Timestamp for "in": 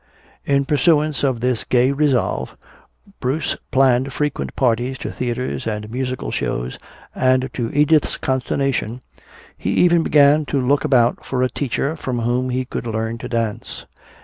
0.47-0.65